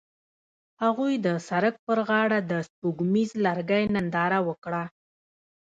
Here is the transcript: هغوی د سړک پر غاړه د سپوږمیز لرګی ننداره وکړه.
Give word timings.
هغوی 0.83 1.13
د 1.25 1.27
سړک 1.47 1.75
پر 1.85 1.97
غاړه 2.09 2.39
د 2.51 2.53
سپوږمیز 2.67 3.31
لرګی 3.45 3.83
ننداره 3.95 4.39
وکړه. 4.47 4.83